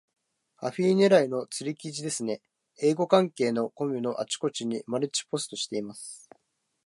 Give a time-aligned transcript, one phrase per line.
[0.57, 2.41] アフィ狙いの釣り記事ですね。
[2.79, 6.27] 英語関係のコミュのあちこちにマルチポストしています。